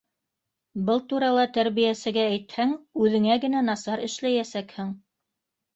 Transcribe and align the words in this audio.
Был 0.87 1.03
турала 1.11 1.43
тәрбиәсегә 1.59 2.23
әйтһәң, 2.31 2.75
үҙеңә 3.05 3.39
генә 3.47 3.65
насар 3.73 4.07
эшләйәсәкһең. 4.11 4.95